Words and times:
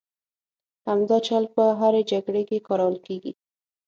همدا 0.87 1.17
چل 1.27 1.43
په 1.55 1.63
هرې 1.79 2.01
جګړې 2.11 2.43
کې 2.49 2.65
کارول 2.67 2.95
کېږي. 3.05 3.31